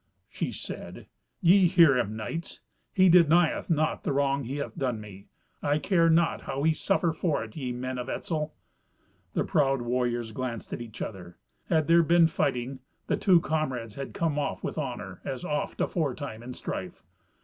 [0.31, 1.05] She said,
[1.41, 2.59] "Ye hear him, knights!
[2.91, 5.27] He denieth not the wrong he hath done me.
[5.61, 8.51] I care not how he suffer for it, ye men of Etzel."
[9.35, 11.37] The proud warriors glanced at each other.
[11.69, 16.41] Had there been fighting, the two comrades had come off with honour, as oft aforetime
[16.41, 17.03] in strife.